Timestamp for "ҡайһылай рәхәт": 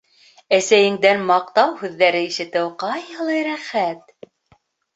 2.87-4.13